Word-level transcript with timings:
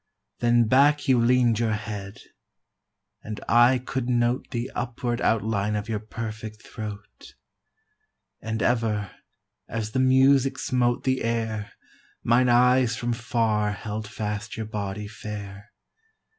Then 0.39 0.63
back 0.65 1.07
you 1.07 1.19
lean'd 1.23 1.59
your 1.59 1.73
head, 1.75 2.17
and 3.21 3.39
I 3.47 3.77
could 3.77 4.09
note 4.09 4.47
The 4.49 4.71
upward 4.73 5.21
outline 5.21 5.75
of 5.75 5.87
your 5.87 5.99
perfect 5.99 6.63
throat; 6.63 7.35
And 8.41 8.63
ever, 8.63 9.11
as 9.69 9.91
the 9.91 9.99
music 9.99 10.57
smote 10.57 11.03
the 11.03 11.23
air, 11.23 11.73
Mine 12.23 12.49
eyes 12.49 12.95
from 12.95 13.13
far 13.13 13.73
held 13.73 14.07
fast 14.07 14.57
your 14.57 14.65
body 14.65 15.07
fair. 15.07 15.71